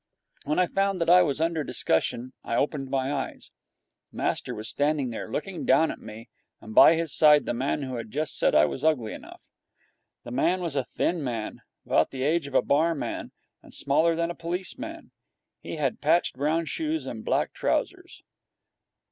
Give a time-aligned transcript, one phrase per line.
[0.45, 3.51] When I found that I was under discussion, I opened my eyes.
[4.11, 6.27] Master was standing there, looking down at me,
[6.59, 9.43] and by his side the man who had just said I was ugly enough.
[10.23, 14.31] The man was a thin man, about the age of a barman and smaller than
[14.31, 15.11] a policeman.
[15.59, 18.23] He had patched brown shoes and black trousers.